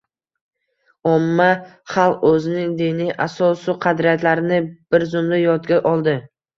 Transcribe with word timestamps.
omma 1.11 1.47
xalq 1.93 2.25
o‘zining 2.31 2.73
diniy 2.81 3.13
asos-u 3.29 3.79
qadriyatlarini 3.87 4.63
bir 4.99 5.11
zumda 5.17 5.45
yodga 5.49 5.85
oldi 5.97 6.23